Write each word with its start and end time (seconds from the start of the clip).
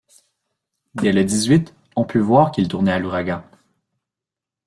Dès 0.95 1.11
le 1.11 1.23
dix-huit, 1.23 1.75
on 1.95 2.05
put 2.05 2.17
voir 2.17 2.49
qu’il 2.51 2.67
tournait 2.67 2.91
à 2.93 2.97
l’ouragan. 2.97 3.43